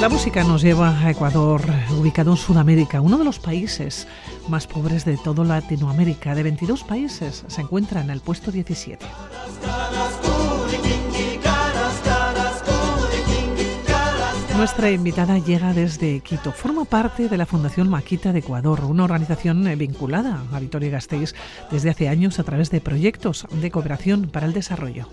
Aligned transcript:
La 0.00 0.08
música 0.08 0.42
nos 0.44 0.62
lleva 0.62 0.98
a 0.98 1.10
Ecuador, 1.10 1.60
ubicado 1.90 2.30
en 2.30 2.38
Sudamérica, 2.38 3.02
uno 3.02 3.18
de 3.18 3.24
los 3.24 3.38
países 3.38 4.08
más 4.48 4.66
pobres 4.66 5.04
de 5.04 5.18
toda 5.18 5.44
Latinoamérica. 5.44 6.34
De 6.34 6.42
22 6.42 6.84
países 6.84 7.44
se 7.46 7.60
encuentra 7.60 8.00
en 8.00 8.08
el 8.08 8.20
puesto 8.20 8.50
17. 8.50 9.04
Nuestra 14.56 14.90
invitada 14.90 15.38
llega 15.38 15.74
desde 15.74 16.20
Quito. 16.20 16.52
Forma 16.52 16.86
parte 16.86 17.28
de 17.28 17.36
la 17.36 17.44
Fundación 17.44 17.90
Maquita 17.90 18.32
de 18.32 18.38
Ecuador, 18.38 18.84
una 18.84 19.04
organización 19.04 19.64
vinculada 19.76 20.44
a 20.50 20.60
Vitoria 20.60 20.90
Gasteiz 20.90 21.34
desde 21.70 21.90
hace 21.90 22.08
años 22.08 22.38
a 22.38 22.44
través 22.44 22.70
de 22.70 22.80
proyectos 22.80 23.46
de 23.52 23.70
cooperación 23.70 24.30
para 24.30 24.46
el 24.46 24.54
desarrollo. 24.54 25.08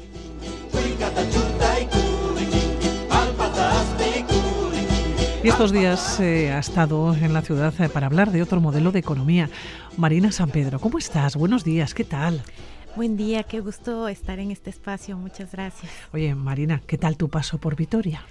Y 5.44 5.50
estos 5.50 5.72
días 5.72 6.20
eh, 6.20 6.52
ha 6.52 6.58
estado 6.58 7.14
en 7.14 7.32
la 7.32 7.44
ciudad 7.44 7.73
eh, 7.80 7.90
para 7.90 8.08
hablar 8.08 8.32
de 8.32 8.41
otro 8.41 8.59
modelo 8.59 8.91
de 8.91 8.99
economía. 8.99 9.49
Marina 9.96 10.32
San 10.32 10.49
Pedro, 10.49 10.80
¿cómo 10.80 10.98
estás? 10.98 11.35
Buenos 11.35 11.63
días, 11.63 11.93
¿qué 11.93 12.04
tal? 12.04 12.41
Buen 12.96 13.18
día, 13.18 13.43
qué 13.43 13.60
gusto 13.60 14.08
estar 14.08 14.40
en 14.40 14.49
este 14.49 14.71
espacio, 14.71 15.15
muchas 15.15 15.52
gracias. 15.52 15.91
Oye, 16.12 16.34
Marina, 16.34 16.82
¿qué 16.88 16.98
tal 16.98 17.18
tu 17.18 17.30
paso 17.30 17.60
por 17.60 17.76
Vitoria? 17.76 18.26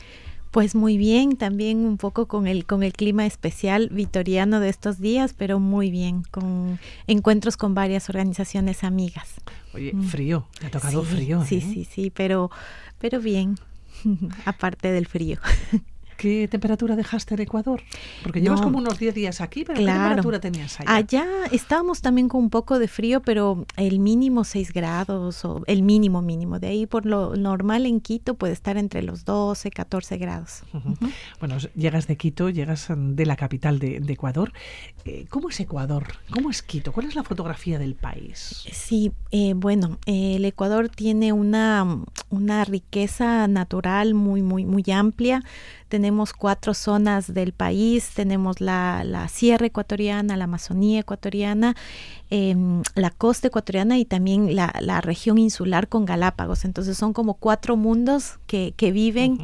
Pues 0.51 0.75
muy 0.75 0.99
bien, 0.99 1.37
también 1.37 1.87
un 1.87 1.97
poco 1.97 2.27
con 2.27 2.49
el 2.49 2.67
con 2.67 2.83
el 2.83 2.93
clima 2.93 3.25
especial 3.25 3.89
vitoriano 3.93 4.59
de 4.59 4.69
estos 4.69 4.99
días, 4.99 5.33
pero 5.33 5.61
muy 5.61 5.93
bien, 5.93 6.23
con 6.31 6.81
encuentros 7.07 7.57
con 7.57 7.75
varias 7.75 8.09
organizaciones 8.09 8.83
amigas. 8.83 9.35
Oye, 9.75 9.93
mm. 9.95 10.03
frío, 10.09 10.49
te 10.59 10.67
ha 10.67 10.71
tocado 10.71 11.05
frío. 11.05 11.45
Sí, 11.45 11.59
¿eh? 11.59 11.61
sí, 11.61 11.85
sí, 11.85 12.11
pero 12.11 12.51
pero 12.99 13.21
bien, 13.21 13.57
aparte 14.45 14.91
del 14.91 15.07
frío. 15.07 15.39
¿Qué 16.17 16.49
temperatura 16.49 16.97
dejaste 16.97 17.35
en 17.35 17.41
Ecuador? 17.41 17.83
Porque 18.23 18.41
llevas 18.41 18.61
como 18.61 18.79
unos 18.79 18.99
10 18.99 19.15
días 19.15 19.41
aquí, 19.41 19.65
pero 19.65 19.79
¿qué 19.79 19.87
temperatura 19.87 20.41
tenías 20.41 20.81
allá? 20.81 20.95
Allá 20.95 21.27
estábamos 21.53 22.01
también 22.01 22.29
con 22.29 22.43
un 22.43 22.51
poco 22.51 22.79
de 22.79 22.89
frío, 22.89 23.21
pero 23.21 23.67
el 23.77 23.99
mínimo 23.99 24.45
6 24.45 24.73
grados, 24.73 25.45
o 25.45 25.63
el 25.67 25.83
mínimo 25.83 26.23
mínimo. 26.23 26.59
De 26.59 26.69
ahí, 26.69 26.87
por 26.87 27.07
lo 27.07 27.37
normal 27.37 27.87
en 27.87 28.01
Quito, 28.01 28.35
puede 28.35 28.53
estar 28.53 28.77
entre 28.77 29.03
los 29.03 29.25
12, 29.25 29.71
14 29.71 30.17
grados. 30.19 30.63
Bueno, 31.39 31.57
llegas 31.75 32.07
de 32.07 32.17
Quito, 32.17 32.49
llegas 32.51 32.89
mm, 32.91 33.15
de 33.15 33.27
la 33.27 33.37
capital 33.37 33.79
de, 33.79 33.97
Ecuador. 34.09 34.53
Eh, 35.05 35.27
¿Cómo 35.29 35.51
es 35.51 35.61
Ecuador? 35.61 36.07
¿Cómo 36.31 36.51
es 36.51 36.63
Quito? 36.63 36.93
¿Cuál 36.93 37.07
es 37.07 37.15
la 37.15 37.23
fotografía 37.23 37.79
del 37.79 37.95
país? 37.95 38.65
Sí, 38.73 39.13
eh, 39.31 39.53
bueno, 39.55 39.99
el 40.07 40.45
Ecuador 40.45 40.89
tiene 40.89 41.33
una, 41.33 42.05
una 42.31 42.65
riqueza 42.65 43.47
natural 43.49 44.15
muy, 44.15 44.43
muy, 44.43 44.65
muy 44.65 44.85
amplia 44.93 45.43
tenemos 45.89 46.33
cuatro 46.33 46.75
zonas 46.75 47.33
del 47.33 47.53
país, 47.53 48.11
tenemos 48.15 48.61
la, 48.61 49.05
la 49.05 49.29
Sierra 49.29 49.67
Ecuatoriana, 49.67 50.37
la 50.37 50.45
Amazonía 50.45 51.01
Ecuatoriana, 51.01 51.77
em, 52.31 52.83
la 52.95 53.11
costa 53.11 53.47
ecuatoriana 53.49 53.99
y 53.99 54.05
también 54.05 54.57
la, 54.57 54.75
la, 54.81 55.01
región 55.01 55.39
insular 55.39 55.89
con 55.89 56.05
Galápagos. 56.05 56.65
Entonces 56.65 56.99
son 56.99 57.13
como 57.13 57.35
cuatro 57.35 57.77
mundos 57.77 58.39
que, 58.47 58.75
que 58.77 58.91
viven 58.91 59.39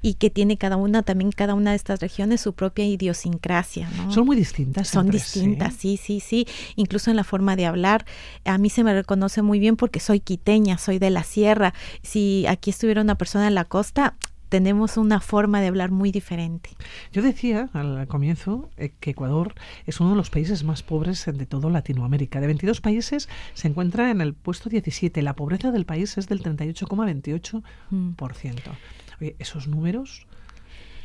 y 0.00 0.14
que 0.14 0.30
tiene 0.30 0.56
cada 0.56 0.76
una, 0.76 1.02
también 1.02 1.32
cada 1.32 1.54
una 1.54 1.70
de 1.70 1.76
estas 1.76 2.00
regiones 2.00 2.40
su 2.40 2.52
propia 2.52 2.84
idiosincrasia. 2.84 3.90
Son 4.10 4.24
muy 4.24 4.36
distintas. 4.36 4.88
Son 4.88 5.10
distintas, 5.10 5.74
sí, 5.74 5.96
sí, 5.96 6.20
sí. 6.20 6.46
Incluso 6.76 7.10
en 7.10 7.16
la 7.16 7.24
forma 7.24 7.56
de 7.56 7.66
hablar. 7.66 8.06
A 8.44 8.58
mí 8.58 8.70
se 8.70 8.84
me 8.84 8.94
reconoce 8.94 9.42
muy 9.42 9.58
bien 9.58 9.76
porque 9.76 9.98
soy 9.98 10.20
quiteña, 10.20 10.78
soy 10.78 10.98
de 10.98 11.10
la 11.10 11.24
sierra. 11.24 11.74
Si 12.02 12.46
aquí 12.46 12.70
estuviera 12.70 13.00
una 13.00 13.16
persona 13.16 13.48
en 13.48 13.54
la 13.54 13.64
costa, 13.64 14.14
tenemos 14.48 14.96
una 14.96 15.20
forma 15.20 15.60
de 15.60 15.68
hablar 15.68 15.90
muy 15.90 16.12
diferente. 16.12 16.70
Yo 17.12 17.22
decía 17.22 17.70
al 17.72 18.06
comienzo 18.08 18.70
eh, 18.76 18.92
que 19.00 19.10
Ecuador 19.10 19.54
es 19.86 20.00
uno 20.00 20.10
de 20.10 20.16
los 20.16 20.30
países 20.30 20.64
más 20.64 20.82
pobres 20.82 21.24
de 21.26 21.46
toda 21.46 21.70
Latinoamérica. 21.70 22.40
De 22.40 22.46
22 22.46 22.80
países 22.80 23.28
se 23.54 23.68
encuentra 23.68 24.10
en 24.10 24.20
el 24.20 24.34
puesto 24.34 24.68
17. 24.68 25.22
La 25.22 25.34
pobreza 25.34 25.70
del 25.70 25.84
país 25.84 26.18
es 26.18 26.28
del 26.28 26.42
38,28%. 26.42 27.62
Mm. 27.90 28.14
Oye, 29.20 29.36
esos 29.38 29.66
números 29.66 30.26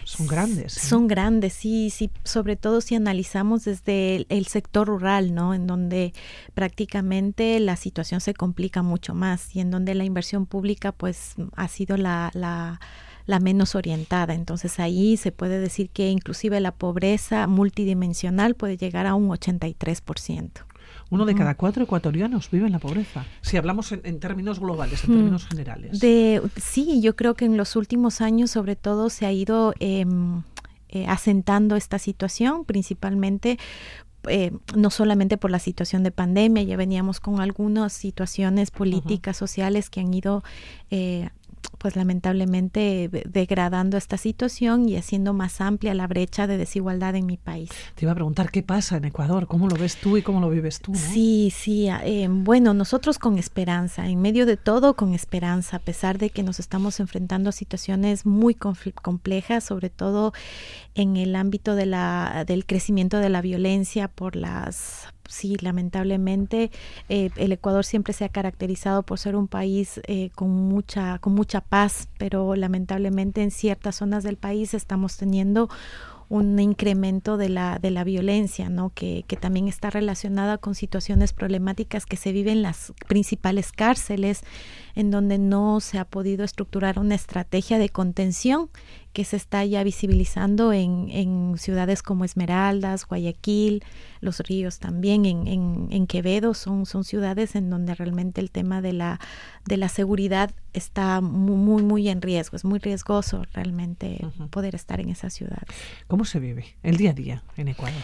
son 0.05 0.27
grandes. 0.27 0.77
¿eh? 0.77 0.79
Son 0.79 1.07
grandes, 1.07 1.53
sí, 1.53 1.89
sí, 1.89 2.11
sobre 2.23 2.55
todo 2.55 2.81
si 2.81 2.95
analizamos 2.95 3.65
desde 3.65 4.25
el, 4.29 4.45
sector 4.47 4.87
rural, 4.87 5.33
¿no? 5.33 5.53
En 5.53 5.67
donde 5.67 6.13
prácticamente 6.53 7.59
la 7.59 7.75
situación 7.75 8.21
se 8.21 8.33
complica 8.33 8.81
mucho 8.81 9.13
más 9.13 9.55
y 9.55 9.61
en 9.61 9.71
donde 9.71 9.95
la 9.95 10.03
inversión 10.03 10.45
pública 10.45 10.91
pues 10.91 11.35
ha 11.55 11.67
sido 11.67 11.97
la, 11.97 12.31
la 12.33 12.79
la 13.25 13.39
menos 13.39 13.75
orientada. 13.75 14.33
Entonces 14.33 14.79
ahí 14.79 15.17
se 15.17 15.31
puede 15.31 15.59
decir 15.59 15.89
que 15.89 16.09
inclusive 16.09 16.59
la 16.59 16.71
pobreza 16.73 17.47
multidimensional 17.47 18.55
puede 18.55 18.77
llegar 18.77 19.05
a 19.05 19.15
un 19.15 19.29
83%. 19.29 20.51
Uno 21.09 21.25
de 21.25 21.35
cada 21.35 21.55
cuatro 21.55 21.83
ecuatorianos 21.83 22.49
vive 22.49 22.65
en 22.65 22.71
la 22.71 22.79
pobreza. 22.79 23.25
Si 23.41 23.55
hablamos 23.55 23.91
en, 23.91 24.19
términos 24.19 24.59
globales, 24.59 25.03
en 25.03 25.11
términos 25.11 25.45
generales. 25.45 25.99
De, 25.99 26.41
sí, 26.55 27.01
yo 27.01 27.15
creo 27.15 27.35
que 27.35 27.45
en 27.45 27.55
los 27.55 27.75
últimos 27.75 28.19
años 28.19 28.51
sobre 28.51 28.75
todo 28.75 29.11
se 29.11 29.27
ha 29.27 29.31
ido 29.31 29.75
em, 29.79 30.41
eh, 30.89 31.05
asentando 31.07 31.75
esta 31.75 31.99
situación, 31.99 32.65
principalmente 32.65 33.59
eh, 34.27 34.51
no 34.75 34.89
solamente 34.89 35.37
por 35.37 35.51
la 35.51 35.59
situación 35.59 36.03
de 36.03 36.11
pandemia, 36.11 36.63
ya 36.63 36.77
veníamos 36.77 37.19
con 37.19 37.41
algunas 37.41 37.91
situaciones 37.93 38.71
políticas, 38.71 39.35
sociales 39.35 39.89
que 39.89 39.99
han 39.99 40.13
ido 40.13 40.43
eh, 40.89 41.29
pues 41.83 41.97
lamentablemente 41.97 43.09
degradando 43.25 43.97
esta 43.97 44.17
situación 44.17 44.87
y 44.87 44.95
haciendo 44.95 45.33
más 45.33 45.59
amplia 45.59 45.93
la 45.93 46.07
brecha 46.07 46.47
de 46.47 46.57
desigualdad 46.57 47.13
en 47.15 47.25
mi 47.25 47.35
país. 47.35 47.69
Te 47.95 48.05
iba 48.05 48.13
a 48.13 48.15
preguntar 48.15 48.51
qué 48.51 48.63
pasa 48.63 48.95
en 48.95 49.03
Ecuador, 49.03 49.47
cómo 49.47 49.67
lo 49.67 49.75
ves 49.75 49.97
tú 49.97 50.15
y 50.15 50.21
cómo 50.21 50.39
lo 50.39 50.49
vives 50.49 50.79
tú. 50.79 50.95
Sí, 50.95 51.51
sí, 51.53 51.89
ah, 51.89 52.01
eh, 52.05 52.29
bueno, 52.29 52.73
nosotros 52.73 53.19
con 53.19 53.37
esperanza, 53.37 54.07
en 54.07 54.21
medio 54.21 54.45
de 54.45 54.55
todo 54.55 54.93
con 54.93 55.13
esperanza, 55.13 55.75
a 55.75 55.79
pesar 55.79 56.19
de 56.19 56.29
que 56.29 56.41
nos 56.41 56.61
estamos 56.61 57.01
enfrentando 57.01 57.49
a 57.49 57.51
situaciones 57.51 58.25
muy 58.25 58.55
complejas, 58.55 59.65
sobre 59.65 59.89
todo 59.89 60.31
en 60.95 61.17
el 61.17 61.35
ámbito 61.35 61.75
de 61.75 61.85
la, 61.85 62.45
del 62.47 62.65
crecimiento 62.65 63.17
de 63.17 63.27
la 63.27 63.41
violencia 63.41 64.07
por 64.07 64.37
las 64.37 65.09
sí, 65.27 65.57
lamentablemente 65.61 66.71
eh, 67.09 67.29
el 67.35 67.51
Ecuador 67.51 67.85
siempre 67.85 68.13
se 68.13 68.25
ha 68.25 68.29
caracterizado 68.29 69.03
por 69.03 69.19
ser 69.19 69.35
un 69.35 69.47
país 69.47 70.01
eh, 70.07 70.29
con 70.35 70.49
mucha 70.49 71.19
con 71.19 71.33
mucha 71.33 71.61
paz, 71.61 72.07
pero 72.17 72.55
lamentablemente 72.55 73.41
en 73.41 73.51
ciertas 73.51 73.97
zonas 73.97 74.23
del 74.23 74.37
país 74.37 74.73
estamos 74.73 75.17
teniendo 75.17 75.69
un 76.29 76.57
incremento 76.59 77.37
de 77.37 77.49
la, 77.49 77.77
de 77.77 77.91
la 77.91 78.03
violencia, 78.03 78.67
¿no? 78.67 78.91
Que, 78.95 79.23
que, 79.27 79.37
también 79.37 79.67
está 79.67 79.91
relacionada 79.91 80.57
con 80.57 80.73
situaciones 80.73 81.31
problemáticas 81.31 82.07
que 82.07 82.17
se 82.17 82.31
viven 82.31 82.57
en 82.57 82.61
las 82.63 82.93
principales 83.07 83.71
cárceles, 83.71 84.41
en 84.95 85.11
donde 85.11 85.37
no 85.37 85.79
se 85.79 85.99
ha 85.99 86.05
podido 86.05 86.43
estructurar 86.43 86.97
una 86.97 87.13
estrategia 87.13 87.77
de 87.77 87.89
contención 87.89 88.69
que 89.13 89.23
se 89.25 89.37
está 89.37 89.63
ya 89.63 89.83
visibilizando 89.83 90.73
en, 90.73 91.07
en 91.11 91.53
ciudades 91.57 92.01
como 92.01 92.25
Esmeraldas, 92.25 93.05
Guayaquil, 93.05 93.83
Los 94.21 94.39
Ríos 94.39 94.79
también, 94.79 95.25
en, 95.25 95.47
en, 95.47 95.87
en, 95.91 96.07
Quevedo, 96.07 96.55
son, 96.55 96.87
son 96.87 97.03
ciudades 97.03 97.55
en 97.55 97.69
donde 97.69 97.93
realmente 97.93 98.41
el 98.41 98.49
tema 98.49 98.81
de 98.81 98.93
la, 98.93 99.19
de 99.65 99.77
la 99.77 99.87
seguridad 99.87 100.51
está 100.73 101.21
muy, 101.21 101.83
muy, 101.83 102.09
en 102.09 102.23
riesgo, 102.23 102.57
es 102.57 102.65
muy 102.65 102.79
riesgoso 102.79 103.43
realmente 103.53 104.19
poder 104.49 104.73
estar 104.73 104.99
en 104.99 105.09
esas 105.09 105.33
ciudades. 105.33 105.69
¿Cómo 106.07 106.25
se 106.25 106.39
vive 106.39 106.75
el 106.81 106.97
día 106.97 107.11
a 107.11 107.13
día 107.13 107.43
en 107.55 107.67
Ecuador? 107.67 108.01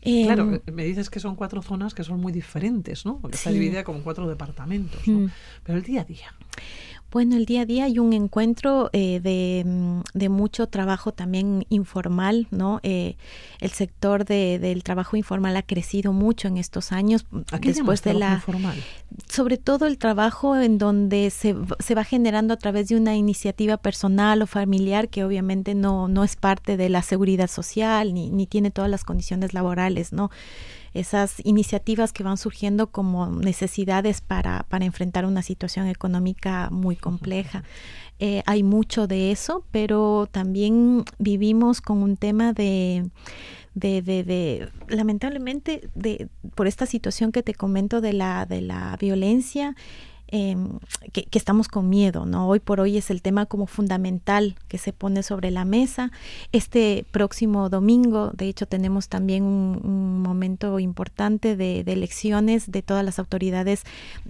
claro, 0.00 0.62
em, 0.66 0.74
me 0.74 0.84
dices 0.84 1.10
que 1.10 1.20
son 1.20 1.36
cuatro 1.36 1.60
zonas 1.60 1.92
que 1.92 2.04
son 2.04 2.20
muy 2.20 2.32
diferentes, 2.32 3.04
¿no? 3.04 3.18
Porque 3.18 3.36
está 3.36 3.50
dividida 3.50 3.84
como 3.84 4.00
cuatro 4.00 4.26
departamentos, 4.26 5.06
¿no? 5.06 5.30
Pero 5.64 5.76
el 5.76 5.84
día 5.84 6.00
a 6.00 6.04
día. 6.04 6.34
Bueno, 7.10 7.36
el 7.36 7.46
día 7.46 7.62
a 7.62 7.64
día 7.64 7.84
hay 7.84 7.98
un 7.98 8.12
encuentro 8.12 8.90
eh, 8.92 9.64
mm, 9.64 10.00
de, 10.12 10.28
mucho 10.28 10.66
trabajo 10.66 11.12
también 11.12 11.64
informal, 11.70 12.48
¿no? 12.50 12.80
Eh, 12.82 13.16
el 13.60 13.70
sector 13.70 14.26
de, 14.26 14.58
del 14.58 14.82
trabajo 14.82 15.16
informal 15.16 15.56
ha 15.56 15.62
crecido 15.62 16.12
mucho 16.12 16.48
en 16.48 16.58
estos 16.58 16.92
años. 16.92 17.24
¿A 17.50 17.60
qué 17.60 17.72
después 17.72 18.02
de 18.02 18.12
la 18.12 18.34
informal? 18.34 18.82
Sobre 19.26 19.56
todo 19.56 19.86
el 19.86 19.96
trabajo 19.96 20.54
en 20.56 20.76
donde 20.76 21.30
se, 21.30 21.56
se, 21.78 21.94
va 21.94 22.04
generando 22.04 22.52
a 22.52 22.58
través 22.58 22.88
de 22.88 22.96
una 22.96 23.16
iniciativa 23.16 23.78
personal 23.78 24.42
o 24.42 24.46
familiar 24.46 25.08
que 25.08 25.24
obviamente 25.24 25.74
no, 25.74 26.08
no 26.08 26.24
es 26.24 26.36
parte 26.36 26.76
de 26.76 26.90
la 26.90 27.00
seguridad 27.00 27.48
social 27.48 28.12
ni, 28.12 28.30
ni 28.30 28.46
tiene 28.46 28.70
todas 28.70 28.90
las 28.90 29.04
condiciones 29.04 29.54
laborales, 29.54 30.12
¿no? 30.12 30.30
Esas 30.94 31.36
iniciativas 31.44 32.12
que 32.12 32.22
van 32.22 32.36
surgiendo 32.36 32.88
como 32.88 33.26
necesidades 33.26 34.20
para, 34.20 34.64
para 34.64 34.84
enfrentar 34.84 35.26
una 35.26 35.42
situación 35.42 35.86
económica 35.86 36.68
muy 36.70 36.96
compleja. 36.96 37.64
Eh, 38.20 38.42
hay 38.46 38.62
mucho 38.62 39.06
de 39.06 39.30
eso, 39.30 39.64
pero 39.70 40.28
también 40.30 41.04
vivimos 41.18 41.80
con 41.80 42.02
un 42.02 42.16
tema 42.16 42.52
de, 42.52 43.08
de, 43.74 44.02
de, 44.02 44.24
de, 44.24 44.68
lamentablemente, 44.88 45.88
de, 45.94 46.28
por 46.54 46.66
esta 46.66 46.86
situación 46.86 47.30
que 47.30 47.44
te 47.44 47.54
comento 47.54 48.00
de 48.00 48.12
la, 48.12 48.44
de 48.44 48.60
la 48.60 48.96
violencia, 49.00 49.76
em, 50.28 50.78
que, 51.12 51.26
estamos 51.32 51.68
con 51.68 51.88
miedo, 51.88 52.26
¿no? 52.26 52.48
Hoy 52.48 52.60
por 52.60 52.80
hoy 52.80 52.96
es 52.96 53.10
el 53.10 53.22
tema 53.22 53.46
como 53.46 53.66
fundamental 53.66 54.56
que 54.68 54.78
se 54.78 54.92
pone 54.92 55.22
sobre 55.22 55.50
la 55.50 55.64
mesa. 55.64 56.10
Este 56.52 57.04
próximo 57.10 57.68
domingo, 57.68 58.30
de 58.34 58.48
hecho, 58.48 58.66
tenemos 58.66 59.08
también 59.08 59.44
un, 59.44 60.22
momento 60.22 60.78
importante 60.78 61.56
de, 61.56 61.80
elecciones 61.80 62.70
de 62.70 62.82
todas 62.82 63.04
las 63.04 63.18
autoridades 63.18 63.84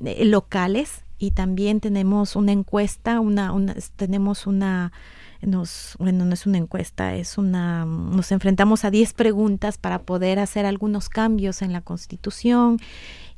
eh, 0.04 0.24
locales 0.24 1.02
y 1.18 1.32
también 1.32 1.80
tenemos 1.80 2.36
una 2.36 2.52
encuesta, 2.52 3.20
una, 3.20 3.52
tenemos 3.96 4.46
una 4.46 4.92
nos, 5.40 5.94
bueno, 5.98 6.24
no 6.24 6.34
es 6.34 6.46
una 6.46 6.58
encuesta, 6.58 7.14
es 7.14 7.38
una, 7.38 7.84
nos 7.84 8.32
enfrentamos 8.32 8.84
a 8.84 8.90
10 8.90 9.12
preguntas 9.12 9.78
para 9.78 10.00
poder 10.00 10.38
hacer 10.38 10.66
algunos 10.66 11.08
cambios 11.08 11.62
en 11.62 11.72
la 11.72 11.80
Constitución 11.80 12.78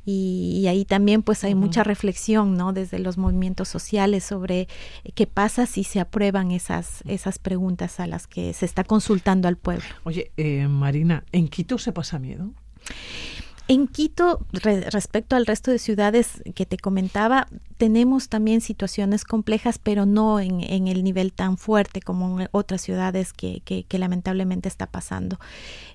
y, 0.05 0.65
ahí 0.67 0.85
también 0.85 1.21
pues 1.21 1.43
hay 1.43 1.53
mucha 1.53 1.83
reflexión, 1.83 2.55
¿no? 2.55 2.73
Desde 2.73 2.97
los 2.99 3.17
movimientos 3.17 3.67
sociales 3.67 4.23
sobre 4.23 4.67
qué 5.13 5.27
pasa 5.27 5.65
si 5.65 5.83
se 5.83 5.99
aprueban 5.99 6.51
esas, 6.51 7.03
esas 7.07 7.37
preguntas 7.37 7.99
a 7.99 8.07
las 8.07 8.27
que 8.27 8.53
se 8.53 8.65
está 8.65 8.83
consultando 8.83 9.47
al 9.47 9.57
pueblo. 9.57 9.83
Oye, 10.03 10.31
eh, 10.37 10.67
Marina, 10.67 11.23
¿en 11.31 11.47
Quito 11.47 11.77
se 11.77 11.91
pasa 11.91 12.17
miedo? 12.17 12.51
En 13.71 13.87
Quito, 13.87 14.45
respecto 14.51 15.37
al 15.37 15.45
resto 15.45 15.71
de 15.71 15.79
ciudades 15.79 16.43
que 16.55 16.65
te 16.65 16.75
comentaba, 16.75 17.47
tenemos 17.77 18.27
también 18.27 18.59
situaciones 18.59 19.23
complejas, 19.23 19.79
pero 19.79 20.05
no 20.05 20.41
en, 20.41 20.87
el 20.89 21.05
nivel 21.05 21.31
tan 21.31 21.57
fuerte 21.57 22.01
como 22.01 22.41
en 22.41 22.49
otras 22.51 22.81
ciudades 22.81 23.31
que, 23.31 23.85
lamentablemente 23.91 24.67
está 24.67 24.87
pasando. 24.87 25.39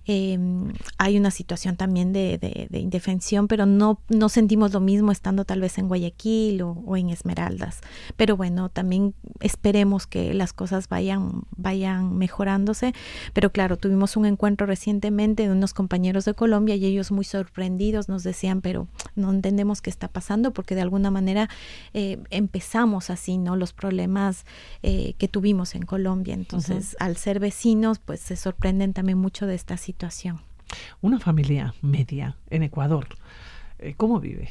Em, 0.07 0.73
hay 0.97 1.19
una 1.19 1.31
situación 1.31 1.77
también 1.77 2.15
de, 2.15 2.69
indefensión, 2.73 3.47
pero 3.47 3.67
no, 3.67 4.01
no 4.09 4.31
sentimos 4.31 4.73
lo 4.73 4.81
mismo 4.81 5.13
estando 5.13 5.45
tal 5.45 5.61
vez 5.61 5.77
en 5.77 5.89
Guayaquil 5.89 6.63
o, 6.63 6.97
en 6.97 7.11
Esmeraldas. 7.11 7.81
Pero 8.17 8.39
bueno, 8.39 8.71
también 8.71 9.13
esperemos 9.41 10.07
que 10.07 10.33
las 10.33 10.55
cosas 10.55 10.89
vayan, 10.89 11.43
vayan 11.59 12.17
mejorándose. 12.17 12.95
Pero 13.35 13.53
claro, 13.53 13.77
tuvimos 13.77 14.17
un 14.17 14.25
encuentro 14.25 14.67
recientemente 14.67 15.43
de 15.43 15.53
unos 15.53 15.75
compañeros 15.75 16.25
de 16.25 16.33
Colombia 16.33 16.75
y 16.75 16.87
ellos 16.87 17.13
muy 17.13 17.27
sorprendidos 17.27 17.66
nos 17.71 18.23
decían, 18.23 18.61
pero 18.61 18.89
no 19.15 19.31
entendemos 19.31 19.83
qué 19.83 19.91
está 19.91 20.09
pasando 20.09 20.53
porque 20.53 20.75
de 20.75 20.83
alguna 20.83 21.11
manera 21.11 21.49
eh, 21.95 22.19
empezamos 22.31 23.11
así, 23.11 23.39
¿no? 23.39 23.57
Los 23.57 23.73
problemas 23.73 24.45
eh, 24.83 25.15
que 25.19 25.29
tuvimos 25.29 25.75
en 25.75 25.83
Colombia. 25.83 26.35
Entonces, 26.35 26.97
al 27.01 27.17
ser 27.17 27.41
vecinos, 27.41 27.99
pues 27.99 28.21
se 28.21 28.37
sorprenden 28.37 28.93
también 28.93 29.19
mucho 29.19 29.47
de 29.47 29.55
esta 29.55 29.77
situación. 29.77 30.41
Una 31.01 31.21
familia 31.21 31.75
media 31.83 32.37
en 32.51 32.63
Ecuador, 32.63 33.07
eh, 33.79 33.95
¿cómo 33.97 34.21
vive? 34.21 34.49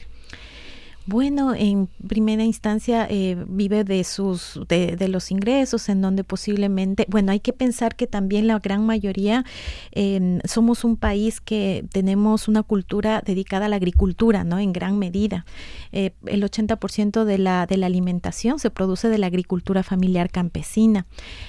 Bueno, 1.08 1.54
en 1.54 1.88
primera 2.08 2.44
instancia 2.44 3.06
eh, 3.08 3.38
vive 3.48 3.84
de 3.84 4.04
sus 4.04 4.60
de, 4.68 4.96
de, 4.96 5.08
los 5.08 5.30
ingresos, 5.30 5.88
en 5.88 6.02
donde 6.02 6.24
posiblemente, 6.24 7.06
bueno, 7.10 7.32
hay 7.32 7.40
que 7.40 7.54
pensar 7.54 7.96
que 7.96 8.08
también 8.08 8.48
la 8.48 8.58
gran 8.58 8.84
mayoría 8.88 9.46
eh, 9.92 10.40
somos 10.46 10.84
un 10.84 10.98
país 10.98 11.42
que 11.42 11.86
tenemos 11.92 12.48
una 12.48 12.64
cultura 12.64 13.22
dedicada 13.24 13.68
a 13.68 13.70
la 13.70 13.76
agricultura, 13.76 14.44
¿no? 14.44 14.58
En 14.58 14.74
gran 14.74 14.98
medida, 14.98 15.46
eh, 15.92 16.10
el 16.26 16.42
80% 16.44 17.24
de 17.24 17.38
la 17.38 17.68
de 17.68 17.78
la 17.78 17.86
alimentación 17.86 18.58
se 18.58 18.72
produce 18.72 19.08
de 19.08 19.20
la 19.20 19.28
agricultura 19.28 19.84
familiar 19.84 20.32
campesina. 20.32 21.06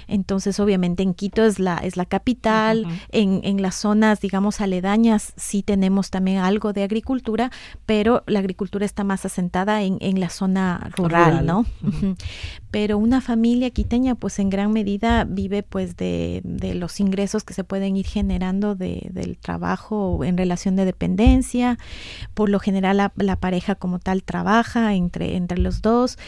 Entonces, 0.07 0.61
obviamente, 0.61 1.03
en 1.03 1.15
Quito 1.15 1.47
es 1.47 1.59
la 1.59 1.79
es 1.79 1.97
la 1.97 2.05
capital, 2.05 2.87
en, 3.11 3.41
en 3.43 3.63
las 3.63 3.77
zonas, 3.77 4.21
digamos, 4.21 4.61
aledañas 4.61 5.33
sí 5.37 5.63
tenemos 5.63 6.11
también 6.11 6.39
algo 6.39 6.75
de 6.75 6.83
agricultura, 6.83 7.51
pero 7.87 8.23
la 8.27 8.41
agricultura 8.41 8.85
está 8.85 9.03
más 9.03 9.25
asentada 9.25 9.46
en, 9.83 9.99
en 10.01 10.21
la 10.21 10.29
zona 10.29 10.91
rural, 10.97 11.45
¿no? 11.47 11.67
Pero 12.71 12.99
una 12.99 13.21
familia 13.21 13.71
quiteña, 13.71 14.15
pues 14.15 14.39
en 14.39 14.51
gran 14.51 14.73
medida 14.73 15.25
vive 15.25 15.63
pues 15.63 15.97
de, 15.97 16.43
de 16.45 16.75
los 16.75 17.01
ingresos 17.01 17.45
que 17.45 17.55
se 17.55 17.65
pueden 17.65 17.97
ir 17.97 18.07
generando 18.07 18.75
de, 18.75 19.09
del 19.13 19.39
trabajo 19.39 20.25
en 20.25 20.37
relación 20.37 20.77
de 20.77 20.85
dependencia. 20.85 21.79
Por 22.35 22.49
lo 22.51 22.59
general 22.61 22.97
la, 23.15 23.37
pareja 23.37 23.75
como 23.75 23.99
tal 23.99 24.23
trabaja 24.23 24.95
entre, 24.95 25.37
entre 25.37 25.59
los 25.59 25.83
dos 25.83 26.19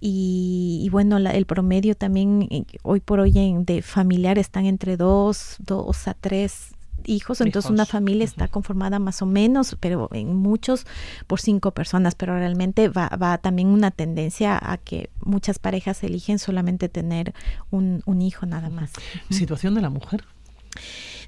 y, 0.00 0.88
bueno, 0.90 1.18
el 1.18 1.46
promedio 1.46 1.94
también 1.94 2.48
eh, 2.50 2.64
hoy 2.82 3.00
por 3.00 3.20
hoy 3.20 3.32
de 3.32 3.82
familiar 3.82 4.38
están 4.38 4.66
entre 4.66 4.96
dos, 4.96 5.56
dos 5.58 6.08
a 6.08 6.14
tres 6.14 6.72
hijos, 7.04 7.40
entonces 7.40 7.70
una 7.70 7.86
familia 7.86 8.24
está 8.24 8.48
conformada 8.48 8.98
más 8.98 9.22
o 9.22 9.26
menos, 9.26 9.76
pero 9.80 10.08
en 10.12 10.34
muchos 10.34 10.86
por 11.26 11.40
cinco 11.40 11.70
personas, 11.72 12.14
pero 12.14 12.34
realmente 12.34 12.88
va, 12.88 13.08
va 13.08 13.38
también 13.38 13.68
una 13.68 13.90
tendencia 13.90 14.58
a 14.60 14.76
que 14.78 15.10
muchas 15.20 15.58
parejas 15.58 16.02
eligen 16.04 16.38
solamente 16.38 16.88
tener 16.88 17.34
un, 17.70 18.02
un 18.06 18.22
hijo 18.22 18.46
nada 18.46 18.70
más. 18.70 18.92
¿Situación 19.30 19.74
de 19.74 19.80
la 19.80 19.90
mujer? 19.90 20.24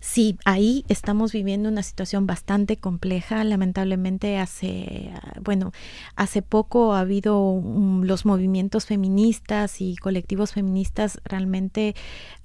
Sí, 0.03 0.39
ahí 0.47 0.87
estamos 0.89 1.33
viviendo 1.33 1.69
una 1.69 1.83
situación 1.83 2.27
bastante 2.27 2.79
compleja. 2.79 3.45
Lamentablemente 3.45 4.39
hace, 4.39 5.13
bueno, 5.43 5.73
hace 6.17 6.41
poco 6.41 6.95
ha 6.95 7.01
habido 7.01 7.63
los 8.03 8.25
movimientos 8.25 8.87
feministas 8.87 9.83
y 9.83 9.97
colectivos 9.97 10.53
feministas 10.53 11.21
realmente 11.25 11.95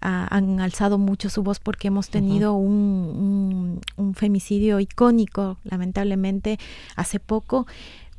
ah, 0.01 0.27
han 0.29 0.59
alzado 0.59 0.97
mucho 0.97 1.29
su 1.29 1.43
voz 1.43 1.59
porque 1.59 1.87
hemos 1.87 2.09
tenido 2.09 2.53
un, 2.55 3.79
un 3.95 4.15
femicidio 4.15 4.81
icónico, 4.81 5.57
lamentablemente, 5.63 6.59
hace 6.97 7.21
poco 7.21 7.67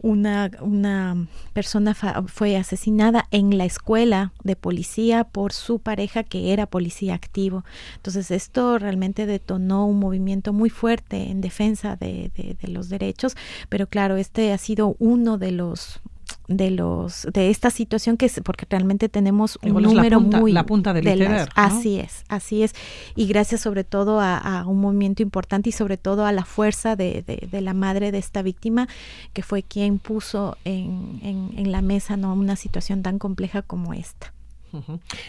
una, 0.01 0.51
una 0.61 1.27
persona 1.53 1.95
fue 1.95 2.57
asesinada 2.57 3.27
en 3.31 3.57
la 3.57 3.65
escuela 3.65 4.33
de 4.45 4.57
policía 4.57 5.25
por 5.25 5.53
su 5.53 5.79
pareja 5.79 6.23
que 6.23 6.53
era 6.53 6.67
policía 6.67 7.15
activo. 7.15 7.65
Entonces 7.97 8.31
esto 8.31 8.79
realmente 8.79 9.27
detonó 9.27 9.87
un 9.87 9.99
movimiento 9.99 10.53
muy 10.53 10.71
fuerte 10.71 11.31
en 11.31 11.41
defensa 11.41 11.97
de, 11.97 12.31
de 12.37 12.69
los 12.69 12.89
derechos, 12.89 13.37
pero 13.69 13.87
claro, 13.87 14.17
este 14.17 14.53
ha 14.53 14.59
sido 14.59 14.97
uno 14.99 15.39
de 15.39 15.53
los 15.53 16.01
de 16.49 16.71
los 16.71 17.27
de 17.33 17.51
esta 17.51 17.71
situación 17.71 18.17
que 18.17 18.27
es 18.27 18.41
porque 18.45 18.67
realmente 18.69 19.09
tenemos 19.09 19.59
un 19.63 19.83
número 19.83 20.21
muy 20.21 20.53
la 20.53 20.65
punta 20.65 20.93
del 20.93 21.05
de 21.05 21.47
así 21.55 21.99
es 21.99 22.25
así 22.29 22.63
es. 22.63 22.75
Y 23.15 23.27
gracias 23.27 23.61
sobre 23.63 23.85
todo 23.85 24.21
a, 24.21 24.65
un 24.67 24.81
movimiento 24.81 25.23
importante 25.23 25.71
y 25.71 25.73
sobre 25.73 25.97
todo 25.97 26.27
a 26.27 26.33
la 26.33 26.45
fuerza 26.45 26.97
de, 26.97 27.23
de, 27.23 27.61
la 27.61 27.75
madre 27.75 28.13
de 28.13 28.19
esta 28.19 28.43
víctima 28.43 28.89
que 29.33 29.43
fue 29.43 29.63
quien 29.63 29.99
puso 29.99 30.57
en, 30.65 31.21
en, 31.23 31.73
la 31.73 31.83
mesa 31.83 32.17
no 32.17 32.33
una 32.33 32.57
situación 32.57 33.03
tan 33.03 33.19
compleja 33.19 33.63
como 33.63 33.93
esta. 33.93 34.33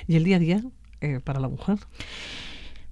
Y 0.07 0.15
el 0.15 0.23
día 0.23 0.35
a 0.35 0.39
día 0.39 0.63
eh, 1.01 1.19
para 1.23 1.39
la 1.39 1.47
mujer 1.47 1.77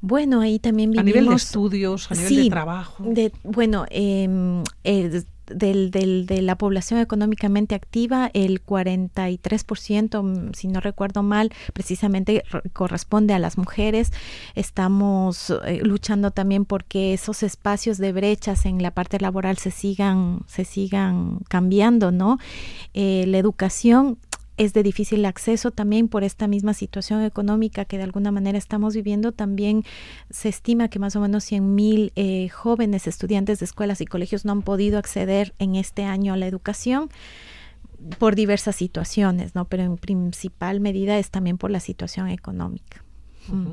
bueno, 0.01 0.41
ahí 0.41 0.59
también 0.59 0.91
vivimos... 0.91 1.01
A 1.01 1.03
nivel 1.03 1.29
de 1.29 1.35
estudios, 1.35 2.11
a 2.11 2.15
nivel 2.15 2.43
de 2.43 2.49
trabajo. 2.51 3.03
De, 3.03 3.31
bueno, 3.43 3.85
eh, 3.89 5.23
del, 5.47 5.91
del, 5.91 6.25
de 6.25 6.41
la 6.41 6.57
población 6.57 6.99
económicamente 6.99 7.75
activa, 7.75 8.29
el 8.33 8.63
43%, 8.63 10.23
mm, 10.23 10.53
si 10.53 10.67
no 10.67 10.79
recuerdo 10.79 11.23
mal, 11.23 11.51
precisamente 11.73 12.43
corresponde 12.73 13.33
a 13.33 13.39
las 13.39 13.57
mujeres. 13.57 14.11
Estamos 14.55 15.51
eh, 15.65 15.79
luchando 15.83 16.31
también 16.31 16.65
porque 16.65 17.13
esos 17.13 17.43
espacios 17.43 17.97
de 17.97 18.11
brechas 18.11 18.65
en 18.65 18.81
la 18.81 18.91
parte 18.91 19.19
laboral 19.19 19.57
se 19.57 19.71
sigan, 19.71 20.41
se 20.47 20.65
sigan 20.65 21.39
cambiando, 21.47 22.11
¿no? 22.11 22.37
Eh, 22.93 23.25
la 23.27 23.37
educación 23.37 24.17
es 24.57 24.73
de 24.73 24.83
difícil 24.83 25.25
acceso 25.25 25.71
también 25.71 26.07
por 26.07 26.23
esta 26.23 26.47
misma 26.47 26.73
situación 26.73 27.23
económica 27.23 27.85
que 27.85 27.97
de 27.97 28.03
alguna 28.03 28.31
manera 28.31 28.57
estamos 28.57 28.95
viviendo. 28.95 29.31
También 29.31 29.83
se 30.29 30.49
estima 30.49 30.87
que 30.87 30.99
más 30.99 31.15
o 31.15 31.21
menos 31.21 31.43
100 31.43 31.75
mil 31.75 32.11
eh, 32.15 32.49
jóvenes 32.49 33.07
estudiantes 33.07 33.59
de 33.59 33.65
escuelas 33.65 34.01
y 34.01 34.05
colegios 34.05 34.45
no 34.45 34.53
han 34.53 34.61
podido 34.61 34.97
acceder 34.97 35.53
en 35.59 35.75
este 35.75 36.03
año 36.03 36.33
a 36.33 36.37
la 36.37 36.47
educación 36.47 37.09
por 38.17 38.35
diversas 38.35 38.75
situaciones, 38.75 39.55
¿no? 39.55 39.65
Pero 39.65 39.83
en 39.83 39.97
principal 39.97 40.79
medida 40.79 41.17
es 41.17 41.31
también 41.31 41.57
por 41.57 41.71
la 41.71 41.79
situación 41.79 42.29
económica. 42.29 43.03
Mm. 43.47 43.71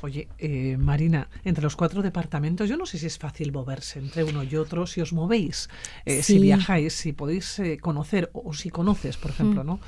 Oye, 0.00 0.28
eh, 0.38 0.76
Marina, 0.78 1.28
entre 1.44 1.62
los 1.62 1.76
cuatro 1.76 2.02
departamentos, 2.02 2.68
yo 2.68 2.76
no 2.76 2.86
sé 2.86 2.98
si 2.98 3.06
es 3.06 3.18
fácil 3.18 3.52
moverse 3.52 3.98
entre 3.98 4.24
uno 4.24 4.42
y 4.42 4.56
otro, 4.56 4.86
si 4.86 5.00
os 5.00 5.12
movéis, 5.12 5.68
eh, 6.04 6.22
si 6.22 6.38
viajáis, 6.38 6.92
si 6.94 7.12
podéis 7.12 7.60
conocer 7.80 8.30
o 8.32 8.52
si 8.52 8.70
conoces, 8.70 9.16
por 9.16 9.30
ejemplo, 9.30 9.62
¿no? 9.62 9.78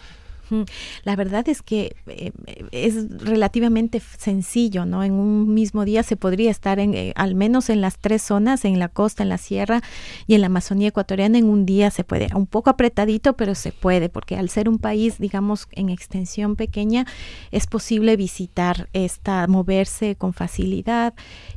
La 1.04 1.16
verdad 1.16 1.48
es 1.48 1.62
que 1.62 1.96
eh, 2.06 2.32
es 2.70 3.18
relativamente 3.18 4.00
sencillo, 4.18 4.84
¿no? 4.84 5.02
En 5.02 5.12
un 5.12 5.54
mismo 5.54 5.84
día 5.84 6.02
se 6.02 6.16
podría 6.16 6.50
estar 6.50 6.78
en, 6.78 6.94
eh, 6.94 7.12
al 7.16 7.34
menos 7.34 7.70
en 7.70 7.80
las 7.80 7.98
tres 7.98 8.22
zonas, 8.22 8.64
en 8.64 8.78
la 8.78 8.88
costa, 8.88 9.22
en 9.22 9.28
la 9.28 9.38
sierra 9.38 9.82
y 10.26 10.34
en 10.34 10.40
la 10.40 10.46
Amazonía 10.46 10.88
ecuatoriana, 10.88 11.38
en 11.38 11.46
un 11.46 11.66
día 11.66 11.90
se 11.90 12.04
puede, 12.04 12.28
un 12.34 12.46
poco 12.46 12.70
apretadito, 12.70 13.34
pero 13.36 13.54
se 13.54 13.72
puede, 13.72 14.08
porque 14.08 14.36
al 14.36 14.48
ser 14.48 14.68
un 14.68 14.78
país, 14.78 15.18
digamos, 15.18 15.68
en 15.72 15.88
extensión 15.88 16.56
pequeña, 16.56 17.06
es 17.50 17.66
posible 17.66 18.16
visitar 18.16 18.88
esta, 18.92 19.46
moverse 19.46 20.16
con 20.16 20.32
facilidad, 20.32 21.14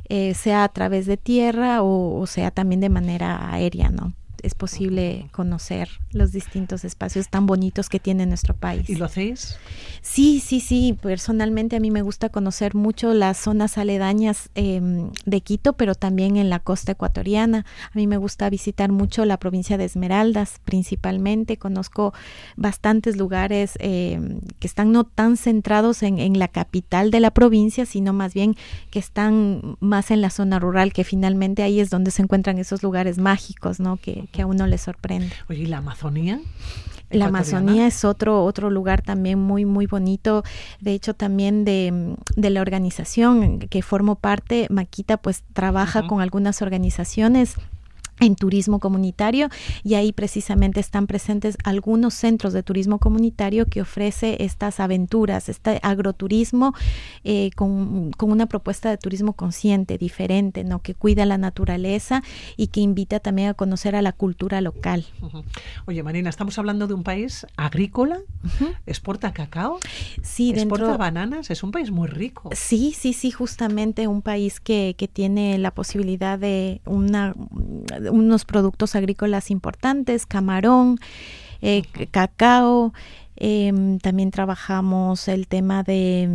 eh, 0.08 0.34
sea 0.34 0.64
a 0.64 0.68
través 0.68 1.06
de 1.06 1.16
tierra 1.16 1.82
o, 1.82 2.18
o 2.20 2.26
sea 2.26 2.50
también 2.50 2.80
de 2.80 2.88
manera 2.88 3.52
aérea, 3.52 3.90
¿no? 3.90 4.14
Es 4.42 4.54
posible 4.54 5.28
conocer 5.32 5.88
los 6.12 6.32
distintos 6.32 6.84
espacios 6.84 7.28
tan 7.28 7.46
bonitos 7.46 7.88
que 7.88 8.00
tiene 8.00 8.26
nuestro 8.26 8.54
país. 8.54 8.88
¿Y 8.88 8.94
lo 8.96 9.06
hacéis? 9.06 9.56
Sí, 10.02 10.40
sí, 10.40 10.60
sí. 10.60 10.98
Personalmente 11.00 11.76
a 11.76 11.80
mí 11.80 11.90
me 11.90 12.02
gusta 12.02 12.28
conocer 12.28 12.74
mucho 12.74 13.14
las 13.14 13.36
zonas 13.36 13.78
aledañas 13.78 14.50
em, 14.54 15.10
de 15.26 15.40
Quito, 15.40 15.74
pero 15.74 15.94
también 15.94 16.36
en 16.36 16.50
la 16.50 16.60
costa 16.60 16.92
ecuatoriana. 16.92 17.66
A 17.92 17.92
mí 17.94 18.06
me 18.06 18.16
gusta 18.16 18.48
visitar 18.50 18.90
mucho 18.92 19.24
la 19.24 19.38
provincia 19.38 19.76
de 19.76 19.84
Esmeraldas, 19.84 20.60
principalmente. 20.64 21.56
Conozco 21.56 22.14
bastantes 22.56 23.16
lugares 23.16 23.74
em, 23.80 24.40
que 24.60 24.66
están 24.66 24.92
no 24.92 25.04
tan 25.04 25.36
centrados 25.36 26.02
en, 26.02 26.18
en 26.18 26.38
la 26.38 26.48
capital 26.48 27.10
de 27.10 27.20
la 27.20 27.32
provincia, 27.32 27.86
sino 27.86 28.12
más 28.12 28.34
bien 28.34 28.56
que 28.90 28.98
están 28.98 29.76
más 29.80 30.10
en 30.10 30.20
la 30.20 30.30
zona 30.30 30.58
rural, 30.58 30.92
que 30.92 31.04
finalmente 31.04 31.62
ahí 31.62 31.80
es 31.80 31.90
donde 31.90 32.10
se 32.10 32.22
encuentran 32.22 32.58
esos 32.58 32.82
lugares 32.82 33.18
mágicos, 33.18 33.80
¿no? 33.80 33.96
Que, 33.96 34.27
que 34.32 34.42
a 34.42 34.46
uno 34.46 34.66
le 34.66 34.78
sorprende. 34.78 35.32
Oye, 35.48 35.62
¿y 35.62 35.66
la 35.66 35.78
Amazonía? 35.78 36.40
La 37.10 37.26
Amazonía 37.26 37.86
es 37.86 38.04
otro, 38.04 38.44
otro 38.44 38.70
lugar 38.70 39.00
también 39.00 39.38
muy, 39.38 39.64
muy 39.64 39.86
bonito. 39.86 40.44
De 40.80 40.92
hecho, 40.92 41.14
también 41.14 41.64
de, 41.64 42.16
de 42.36 42.50
la 42.50 42.60
organización 42.60 43.60
que 43.60 43.82
formo 43.82 44.16
parte, 44.16 44.66
Maquita, 44.68 45.16
pues 45.16 45.42
trabaja 45.54 46.06
con 46.06 46.20
algunas 46.20 46.60
organizaciones 46.60 47.56
en 48.20 48.36
turismo 48.36 48.78
comunitario 48.78 49.48
y 49.84 49.94
ahí 49.94 50.12
precisamente 50.12 50.80
están 50.80 51.06
presentes 51.06 51.56
algunos 51.64 52.14
centros 52.14 52.52
de 52.52 52.62
turismo 52.62 52.98
comunitario 52.98 53.66
que 53.66 53.80
ofrece 53.80 54.36
estas 54.40 54.80
aventuras, 54.80 55.48
este 55.48 55.80
agroturismo 55.82 56.74
eh, 57.24 57.50
con, 57.56 58.12
con, 58.12 58.30
una 58.30 58.46
propuesta 58.46 58.90
de 58.90 58.98
turismo 58.98 59.32
consciente, 59.32 59.98
diferente, 59.98 60.64
¿no? 60.64 60.80
que 60.80 60.94
cuida 60.94 61.26
la 61.26 61.38
naturaleza 61.38 62.22
y 62.56 62.68
que 62.68 62.80
invita 62.80 63.20
también 63.20 63.48
a 63.48 63.54
conocer 63.54 63.96
a 63.96 64.02
la 64.02 64.12
cultura 64.12 64.60
local. 64.60 65.04
Uh 65.22 65.26
-huh. 65.26 65.44
Oye, 65.86 66.02
Marina, 66.02 66.30
estamos 66.30 66.58
hablando 66.58 66.86
de 66.86 66.94
un 66.94 67.02
país 67.02 67.46
agrícola, 67.56 68.18
uh 68.18 68.48
-huh. 68.48 68.74
exporta 68.86 69.32
cacao, 69.32 69.78
sí, 70.22 70.50
exporta 70.50 70.84
dentro, 70.84 70.98
bananas, 70.98 71.50
es 71.50 71.62
un 71.62 71.70
país 71.70 71.90
muy 71.90 72.08
rico. 72.08 72.50
Sí, 72.52 72.94
sí, 72.96 73.12
sí, 73.12 73.30
justamente 73.30 74.06
un 74.08 74.22
país 74.22 74.60
que, 74.60 74.94
que 74.98 75.08
tiene 75.08 75.58
la 75.58 75.70
posibilidad 75.70 76.38
de 76.38 76.80
una 76.84 77.34
unos 78.10 78.44
productos 78.44 78.94
agrícolas 78.94 79.50
importantes, 79.50 80.26
camarón, 80.26 80.98
eh, 81.60 81.82
cacao, 82.10 82.92
eh, 83.40 83.98
también 84.02 84.30
trabajamos 84.30 85.28
el 85.28 85.46
tema 85.46 85.82
de, 85.82 86.28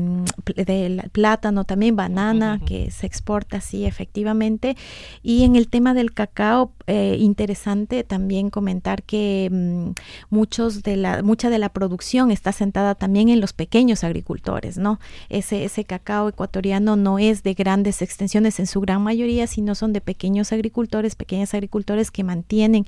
de 0.55 1.09
plátano, 1.11 1.63
también 1.65 1.95
banana, 1.95 2.59
uh 2.59 2.63
-huh. 2.63 2.67
que 2.67 2.91
se 2.91 3.05
exporta 3.05 3.57
así 3.57 3.85
efectivamente. 3.85 4.75
Y 5.21 5.43
en 5.43 5.55
el 5.55 5.67
tema 5.67 5.93
del 5.93 6.13
cacao, 6.13 6.71
eh, 6.87 7.17
interesante 7.19 8.03
también 8.03 8.49
comentar 8.49 9.03
que 9.03 9.49
um, 9.51 9.93
muchos 10.29 10.83
de 10.83 10.97
la, 10.97 11.23
mucha 11.23 11.49
de 11.49 11.59
la 11.59 11.69
producción 11.69 12.31
está 12.31 12.51
sentada 12.51 12.95
también 12.95 13.29
en 13.29 13.39
los 13.39 13.53
pequeños 13.53 14.03
agricultores, 14.03 14.77
¿no? 14.77 14.99
Ese, 15.29 15.65
ese 15.65 15.83
cacao 15.83 16.29
ecuatoriano 16.29 16.95
no 16.95 17.19
es 17.19 17.43
de 17.43 17.53
grandes 17.53 18.01
extensiones 18.01 18.59
en 18.59 18.67
su 18.67 18.81
gran 18.81 19.01
mayoría, 19.01 19.47
sino 19.47 19.75
son 19.75 19.93
de 19.93 20.01
pequeños 20.01 20.51
agricultores, 20.51 21.15
pequeños 21.15 21.53
agricultores 21.53 22.11
que 22.11 22.23
mantienen 22.23 22.85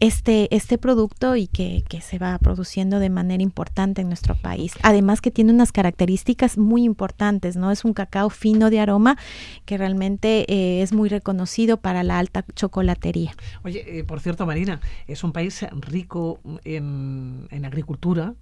este, 0.00 0.54
este 0.54 0.78
producto 0.78 1.36
y 1.36 1.46
que, 1.46 1.84
que, 1.88 2.00
se 2.00 2.18
va 2.18 2.38
produciendo 2.38 2.98
de 2.98 3.10
manera 3.10 3.42
importante 3.42 4.02
en 4.02 4.08
nuestro 4.08 4.34
país. 4.34 4.72
Además 4.82 5.20
que 5.20 5.30
tiene 5.30 5.52
unas 5.52 5.72
características 5.72 6.58
muy 6.58 6.84
importantes, 6.84 7.56
¿no? 7.56 7.70
Es 7.70 7.84
un 7.84 7.94
cacao 7.94 8.30
fino 8.30 8.70
de 8.70 8.80
aroma 8.80 9.16
que 9.64 9.78
realmente 9.78 10.44
eh, 10.52 10.82
es 10.82 10.92
muy 10.92 11.08
reconocido 11.08 11.78
para 11.78 12.02
la 12.02 12.18
alta 12.18 12.44
chocolatería. 12.54 13.32
Oye, 13.64 13.98
eh, 13.98 14.04
por 14.04 14.20
cierto, 14.20 14.46
Marina, 14.46 14.80
es 15.06 15.24
un 15.24 15.32
país 15.32 15.64
rico 15.80 16.40
en, 16.64 17.48
en 17.50 17.64
agricultura, 17.64 18.34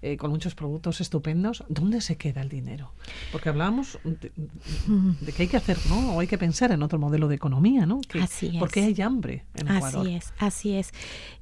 eh, 0.00 0.16
con 0.16 0.30
muchos 0.30 0.54
productos 0.54 1.00
estupendos, 1.00 1.64
¿dónde 1.68 2.00
se 2.00 2.16
queda 2.16 2.42
el 2.42 2.48
dinero? 2.48 2.92
Porque 3.30 3.48
hablábamos 3.48 3.98
de, 4.04 4.32
de, 5.20 5.32
que 5.32 5.42
hay 5.42 5.48
que 5.48 5.56
hacer, 5.56 5.78
¿no? 5.88 6.14
O 6.14 6.20
hay 6.20 6.26
que 6.26 6.38
pensar 6.38 6.72
en 6.72 6.82
otro 6.82 6.98
modelo 6.98 7.28
de 7.28 7.36
economía, 7.36 7.86
¿no? 7.86 8.00
Que, 8.00 8.20
así 8.20 8.48
es. 8.48 8.56
Porque 8.56 8.82
hay 8.82 9.00
hambre 9.00 9.44
en 9.54 9.68
Ecuador. 9.68 10.06
Así 10.06 10.14
es, 10.14 10.32
así 10.38 10.72
es. 10.74 10.90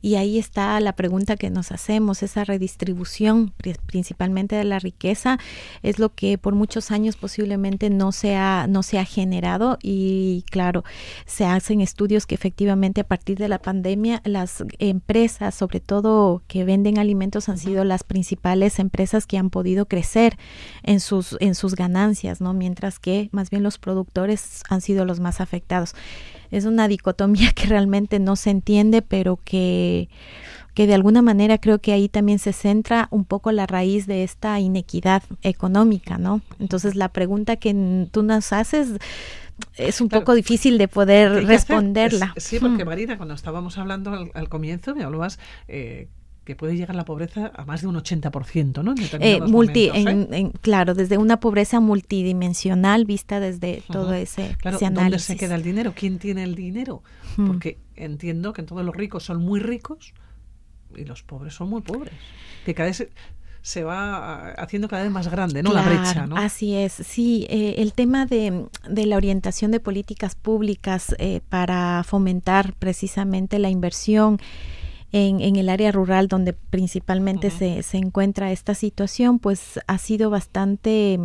Y 0.03 0.17
ahí 0.17 0.39
está 0.39 0.79
la 0.81 0.95
pregunta 0.95 1.37
que 1.37 1.51
nos 1.51 1.73
hacemos, 1.73 2.23
esa 2.23 2.45
redistribución 2.45 3.53
principalmente 3.87 4.57
de 4.57 4.65
la 4.65 4.79
riqueza, 4.79 5.39
es 5.83 5.99
lo 5.99 6.15
que 6.15 6.39
por 6.39 6.55
muchos 6.55 6.91
años 6.91 7.17
posiblemente 7.17 7.91
no 7.91 8.13
se 8.13 8.37
ha, 8.37 8.67
no 8.69 8.83
se 8.83 8.99
ha 8.99 9.05
generado 9.05 9.79
y 9.83 10.45
claro, 10.51 10.85
se 11.27 11.45
hacen 11.45 11.81
estudios 11.81 12.27
que 12.27 12.35
efectivamente 12.35 13.01
a 13.01 13.05
partir 13.05 13.39
de 13.39 13.49
la 13.49 13.59
pandemia 13.59 14.23
las 14.25 14.65
empresas, 14.79 15.55
sobre 15.55 15.81
todo 15.81 16.43
que 16.47 16.65
venden 16.65 16.99
alimentos, 16.99 17.49
han 17.49 17.59
sido 17.59 17.85
las 17.85 18.05
principales 18.05 18.20
empresas 18.79 19.27
que 19.27 19.39
han 19.39 19.50
podido 19.50 19.87
crecer 19.87 20.37
en 20.83 21.00
sus, 21.00 21.37
en 21.41 21.55
sus 21.55 21.75
ganancias, 21.75 22.41
¿no? 22.41 22.55
Mientras 22.55 22.99
que 22.99 23.29
más 23.33 23.50
bien 23.50 23.62
los 23.62 23.79
productores 23.79 24.62
han 24.69 24.81
sido 24.81 25.05
los 25.05 25.21
más 25.21 25.41
afectados. 25.41 25.95
Es 26.50 26.65
una 26.65 26.89
dicotomía 26.89 27.53
que 27.55 27.67
realmente 27.67 28.19
no 28.19 28.37
se 28.37 28.50
entiende, 28.50 29.03
pero 29.03 29.39
que, 29.45 30.09
que 30.75 30.87
de 30.87 30.95
alguna 30.95 31.23
manera 31.23 31.59
creo 31.59 31.81
que 31.81 31.93
ahí 31.93 32.09
también 32.09 32.39
se 32.39 32.53
centra 32.53 33.09
un 33.11 33.25
poco 33.25 33.53
la 33.53 33.67
raíz 33.67 34.07
de 34.07 34.23
esta 34.23 34.59
inequidad 34.61 35.23
económica, 35.43 36.19
¿no? 36.19 36.41
Entonces 36.59 36.95
la 36.95 37.09
pregunta 37.09 37.57
que 37.57 38.09
tú 38.11 38.23
nos 38.23 38.53
haces 38.53 38.99
es 39.77 40.00
un 40.00 40.09
claro, 40.09 40.23
poco 40.23 40.35
difícil 40.35 40.79
de 40.79 40.89
poder 40.89 41.47
responderla. 41.47 42.33
Es, 42.37 42.45
sí, 42.45 42.59
porque 42.59 42.85
Marina, 42.85 43.17
cuando 43.17 43.35
estábamos 43.35 43.77
hablando 43.79 44.12
al, 44.12 44.31
al 44.35 44.49
comienzo, 44.49 44.95
me 44.95 45.05
hablabas 45.05 45.39
eh, 45.69 46.09
que 46.50 46.57
puede 46.57 46.76
llegar 46.76 46.97
la 46.97 47.04
pobreza 47.04 47.52
a 47.54 47.64
más 47.64 47.80
de 47.80 47.87
un 47.87 47.95
80%, 47.95 48.83
¿no? 48.83 48.92
En 48.97 49.23
eh, 49.23 49.40
multi, 49.40 49.87
momentos, 49.87 50.12
¿eh? 50.12 50.26
en, 50.26 50.35
en, 50.35 50.50
claro, 50.50 50.95
desde 50.95 51.16
una 51.16 51.38
pobreza 51.38 51.78
multidimensional 51.78 53.04
vista 53.04 53.38
desde 53.38 53.76
uh 53.76 53.80
-huh. 53.83 53.92
todo 53.92 54.14
ese, 54.14 54.57
claro, 54.61 54.76
ese 54.76 54.90
¿Dónde 54.90 55.21
se 55.21 55.37
queda 55.37 55.54
el 55.54 55.62
dinero? 55.62 55.92
¿Quién 55.95 56.19
tiene 56.19 56.42
el 56.42 56.57
dinero? 56.57 57.04
-huh. 57.37 57.47
Porque 57.47 57.78
entiendo 57.95 58.52
que 58.52 58.64
todos 58.64 58.85
los 58.85 58.97
ricos 58.97 59.23
son 59.23 59.45
muy 59.45 59.61
ricos 59.61 60.12
y 60.97 61.04
los 61.04 61.23
pobres 61.23 61.54
son 61.54 61.71
muy 61.71 61.83
pobres. 61.83 62.14
Que 62.64 62.75
cada 62.75 62.88
vez 62.88 63.07
se 63.62 63.85
va 63.85 64.49
haciendo 64.54 64.88
cada 64.88 65.04
vez 65.04 65.12
más 65.12 65.28
grande, 65.28 65.62
¿no? 65.62 65.71
Claro, 65.71 65.88
la 65.88 66.02
brecha, 66.02 66.26
¿no? 66.26 66.37
Así 66.37 66.75
es, 66.75 66.95
sí. 66.95 67.47
Eh, 67.49 67.76
el 67.78 67.92
tema 67.92 68.26
de, 68.26 68.66
de, 68.88 69.07
la 69.07 69.16
orientación 69.16 69.71
de 69.71 69.78
políticas 69.78 70.35
públicas 70.35 71.14
eh, 71.19 71.42
para 71.49 72.02
fomentar 72.02 72.73
precisamente 72.73 73.61
la 73.61 73.71
inversión 73.71 74.40
en, 75.12 75.40
en, 75.40 75.57
el 75.57 75.69
área 75.69 75.93
rural 75.93 76.29
donde 76.29 76.52
principalmente 76.52 77.49
uh 77.49 77.50
-huh. 77.50 77.59
se, 77.59 77.83
se, 77.83 77.99
encuentra 77.99 78.52
esta 78.52 78.75
situación, 78.75 79.38
pues 79.38 79.81
ha 79.87 79.99
sido 79.99 80.31
bastante, 80.31 81.19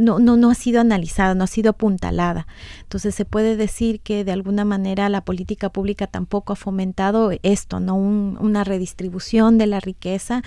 no, 0.00 0.18
no, 0.18 0.36
no 0.36 0.50
ha 0.50 0.54
sido 0.54 0.80
analizada, 0.80 1.34
no 1.34 1.44
ha 1.44 1.46
sido 1.46 1.70
apuntalada. 1.70 2.46
Entonces 2.82 3.14
se 3.14 3.24
puede 3.24 3.56
decir 3.56 4.00
que 4.00 4.24
de 4.24 4.32
alguna 4.32 4.64
manera 4.64 5.08
la 5.08 5.24
política 5.24 5.70
pública 5.70 6.06
tampoco 6.06 6.52
ha 6.52 6.56
fomentado 6.56 7.30
esto, 7.42 7.80
¿no? 7.80 7.94
Un, 7.96 8.38
una 8.40 8.64
redistribución 8.64 9.58
de 9.58 9.66
la 9.66 9.80
riqueza 9.80 10.42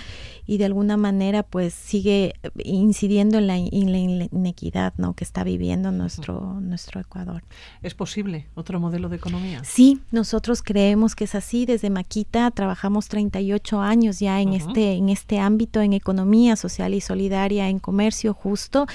y 0.46 0.58
de 0.58 0.64
alguna 0.64 0.96
manera 0.96 1.42
pues 1.42 1.74
sigue 1.74 2.34
incidiendo 2.64 3.38
en 3.38 3.46
la, 3.46 3.56
en 3.56 3.92
la 3.92 3.98
inequidad, 3.98 4.94
¿no? 4.96 5.14
Que 5.14 5.24
está 5.24 5.44
viviendo 5.44 5.92
nuestro, 5.92 6.60
nuestro 6.60 7.00
Ecuador. 7.00 7.42
¿Es 7.82 7.94
posible 7.94 8.48
otro 8.54 8.80
modelo 8.80 9.08
de 9.08 9.16
economía? 9.16 9.62
Sí, 9.64 10.00
nosotros 10.10 10.62
creemos 10.62 11.14
que 11.14 11.24
es 11.24 11.34
así. 11.34 11.66
Desde 11.66 11.90
Maquita 11.90 12.50
trabajamos 12.50 13.08
38 13.08 13.80
años 13.80 14.18
ya 14.18 14.40
en, 14.40 14.50
uh 14.50 14.52
-huh. 14.52 14.68
este, 14.68 14.92
en 14.92 15.08
este 15.08 15.38
ámbito, 15.38 15.80
en 15.80 15.92
economía 15.92 16.56
social 16.56 16.94
y 16.94 17.00
solidaria, 17.00 17.68
en 17.68 17.78
comercio 17.78 18.34
justo 18.34 18.86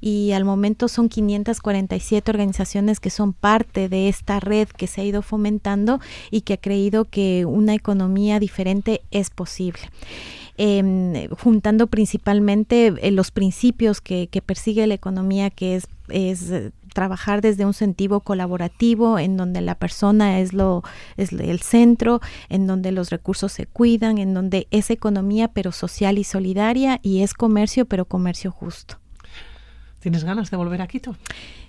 y 0.00 0.32
al 0.32 0.44
momento 0.44 0.88
son 0.88 1.08
547 1.08 2.30
organizaciones 2.30 3.00
que 3.00 3.10
son 3.10 3.32
parte 3.32 3.88
de 3.88 4.08
esta 4.08 4.40
red 4.40 4.68
que 4.68 4.86
se 4.86 5.00
ha 5.00 5.04
ido 5.04 5.22
fomentando 5.22 6.00
y 6.30 6.42
que 6.42 6.54
ha 6.54 6.58
creído 6.58 7.04
que 7.04 7.44
una 7.46 7.74
economía 7.74 8.40
diferente 8.40 9.02
es 9.10 9.30
posible. 9.30 9.82
Eh, 10.58 11.28
juntando 11.38 11.86
principalmente 11.86 12.94
eh, 13.00 13.10
los 13.10 13.30
principios 13.30 14.02
que, 14.02 14.28
que, 14.28 14.42
persigue 14.42 14.86
la 14.86 14.92
economía, 14.92 15.48
que 15.48 15.76
es, 15.76 15.88
es 16.08 16.50
eh, 16.50 16.72
trabajar 16.92 17.40
desde 17.40 17.64
un 17.64 17.74
sentido 17.74 18.20
colaborativo 18.20 19.18
en 19.18 19.36
donde 19.36 19.60
la 19.60 19.74
persona 19.74 20.40
es 20.40 20.52
lo 20.52 20.82
es 21.16 21.32
el 21.32 21.60
centro, 21.60 22.20
en 22.48 22.66
donde 22.66 22.92
los 22.92 23.10
recursos 23.10 23.52
se 23.52 23.66
cuidan, 23.66 24.18
en 24.18 24.34
donde 24.34 24.68
es 24.70 24.90
economía 24.90 25.48
pero 25.48 25.72
social 25.72 26.18
y 26.18 26.24
solidaria 26.24 27.00
y 27.02 27.22
es 27.22 27.34
comercio 27.34 27.86
pero 27.86 28.04
comercio 28.04 28.50
justo. 28.50 29.01
¿Tienes 30.02 30.24
ganas 30.24 30.50
de 30.50 30.56
volver 30.56 30.82
a 30.82 30.88
Quito? 30.88 31.14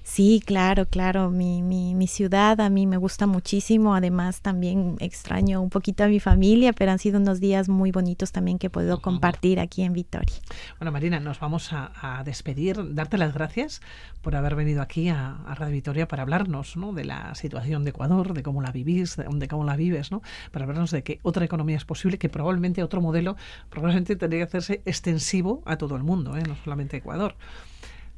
Sí, 0.01 0.41
claro, 0.43 0.87
claro. 0.87 1.29
Mi, 1.29 1.61
mi, 1.61 1.93
mi, 1.93 2.07
ciudad 2.07 2.59
a 2.61 2.69
mí 2.71 2.87
me 2.87 2.97
gusta 2.97 3.27
muchísimo. 3.27 3.93
Además, 3.93 4.41
también 4.41 4.95
extraño 4.99 5.61
un 5.61 5.69
poquito 5.69 6.03
a 6.03 6.07
mi 6.07 6.19
familia, 6.19 6.73
pero 6.73 6.91
han 6.91 6.97
sido 6.97 7.19
unos 7.19 7.39
días 7.39 7.69
muy 7.69 7.91
bonitos 7.91 8.31
también 8.31 8.57
que 8.57 8.67
he 8.67 8.69
podido 8.71 9.01
compartir 9.01 9.59
aquí 9.59 9.83
en 9.83 9.93
Vitoria. 9.93 10.35
Bueno, 10.79 10.91
Marina, 10.91 11.19
nos 11.19 11.39
vamos 11.39 11.69
a, 11.73 12.23
despedir. 12.25 12.95
Darte 12.95 13.19
las 13.19 13.35
gracias 13.35 13.81
por 14.23 14.35
haber 14.35 14.55
venido 14.55 14.81
aquí 14.81 15.09
a, 15.09 15.37
Radio 15.53 15.73
Vitoria 15.73 16.07
para 16.07 16.23
hablarnos 16.23 16.75
¿no? 16.75 16.91
de 16.91 17.05
la 17.05 17.35
situación 17.35 17.83
de 17.83 17.91
Ecuador, 17.91 18.33
de 18.33 18.41
cómo 18.41 18.63
la 18.63 18.71
vivís, 18.71 19.15
de, 19.15 19.47
cómo 19.47 19.63
la 19.63 19.75
vives, 19.75 20.11
¿no? 20.11 20.23
para 20.51 20.65
hablarnos 20.65 20.89
de 20.89 21.03
que 21.03 21.19
otra 21.21 21.45
economía 21.45 21.77
es 21.77 21.85
posible, 21.85 22.17
que 22.17 22.29
probablemente 22.29 22.81
otro 22.81 22.99
modelo 22.99 23.35
probablemente 23.69 24.15
tendría 24.15 24.39
que 24.39 24.57
hacerse 24.57 24.81
extensivo 24.85 25.61
a 25.65 25.77
todo 25.77 25.95
el 25.95 26.03
mundo, 26.03 26.35
¿eh? 26.35 26.43
no 26.47 26.55
solamente 26.63 26.95
a 26.95 26.99
Ecuador 26.99 27.35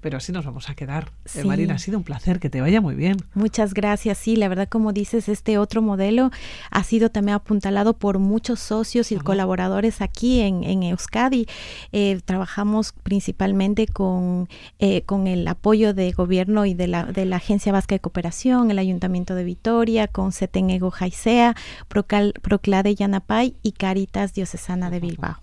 pero 0.05 0.17
así 0.17 0.31
nos 0.31 0.45
vamos 0.45 0.69
a 0.69 0.75
quedar. 0.75 1.09
Eh, 1.33 1.43
Marina, 1.43 1.73
ha 1.73 1.79
sido 1.79 1.97
un 1.97 2.03
placer, 2.03 2.39
que 2.39 2.51
te 2.51 2.61
vaya 2.61 2.79
muy 2.79 2.93
bien. 2.93 3.17
Muchas 3.33 3.73
gracias. 3.73 4.19
Sí, 4.19 4.35
la 4.35 4.47
verdad, 4.47 4.69
como 4.69 4.93
dices, 4.93 5.27
este 5.27 5.57
otro 5.57 5.81
modelo 5.81 6.29
ha 6.69 6.83
sido 6.83 7.09
también 7.09 7.33
apuntalado 7.37 7.97
por 7.97 8.19
muchos 8.19 8.59
socios 8.59 9.11
y 9.11 9.15
colaboradores 9.15 10.01
aquí 10.01 10.41
en, 10.41 10.83
Euskadi. 10.83 11.47
Eh, 11.91 12.21
trabajamos 12.23 12.93
principalmente 13.01 13.87
con, 13.87 14.47
eh, 14.77 15.01
con 15.07 15.25
el 15.25 15.47
apoyo 15.47 15.95
de 15.95 16.11
gobierno 16.11 16.67
y 16.67 16.75
de 16.75 16.85
la, 16.85 17.05
de 17.05 17.25
la 17.25 17.37
Agencia 17.37 17.71
Vasca 17.71 17.95
de 17.95 17.99
Cooperación, 17.99 18.69
el 18.69 18.77
Ayuntamiento 18.77 19.33
de 19.33 19.43
Vitoria, 19.43 20.07
con 20.07 20.29
Ego 20.53 20.91
Jaisea, 20.91 21.55
Proclade 21.87 22.93
Yanapay 22.93 23.55
y 23.63 23.71
Caritas 23.71 24.35
Diocesana 24.35 24.91
de 24.91 24.99
Bilbao. 24.99 25.37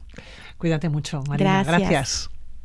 Cuídate 0.56 0.88
mucho, 0.88 1.20
Marina. 1.26 1.64
Gracias. 1.64 2.30